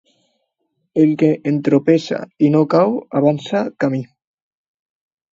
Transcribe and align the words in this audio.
El 1.01 1.09
que 1.23 1.27
entropessa 1.51 2.17
i 2.47 2.49
no 2.55 2.61
cau, 2.71 2.95
avança 3.19 3.61
camí. 3.85 4.01